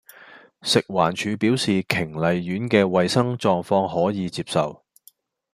[0.63, 4.83] 食環署表示瓊麗苑既衛生狀況可以接受